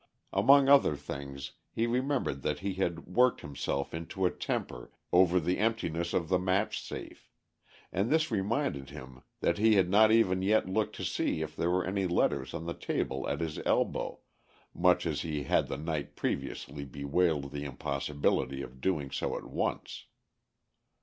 Among 0.33 0.67
other 0.67 0.95
things 0.95 1.51
he 1.69 1.85
remembered 1.85 2.41
that 2.41 2.61
he 2.61 2.73
had 2.73 3.05
worked 3.05 3.41
himself 3.41 3.93
into 3.93 4.25
a 4.25 4.31
temper 4.31 4.91
over 5.13 5.39
the 5.39 5.59
emptiness 5.59 6.11
of 6.15 6.27
the 6.27 6.39
match 6.39 6.81
safe; 6.81 7.29
and 7.91 8.09
this 8.09 8.31
reminded 8.31 8.89
him 8.89 9.21
that 9.41 9.59
he 9.59 9.75
had 9.75 9.91
not 9.91 10.11
even 10.11 10.41
yet 10.41 10.67
looked 10.67 10.95
to 10.95 11.03
see 11.05 11.43
if 11.43 11.55
there 11.55 11.69
were 11.69 11.85
any 11.85 12.07
letters 12.07 12.55
on 12.55 12.65
the 12.65 12.73
table 12.73 13.29
at 13.29 13.41
his 13.41 13.59
elbow, 13.59 14.21
much 14.73 15.05
as 15.05 15.21
he 15.21 15.43
had 15.43 15.67
the 15.67 15.77
night 15.77 16.15
previously 16.15 16.83
bewailed 16.83 17.51
the 17.51 17.63
impossibility 17.63 18.63
of 18.63 18.81
doing 18.81 19.11
so 19.11 19.37
at 19.37 19.45
once. 19.45 20.05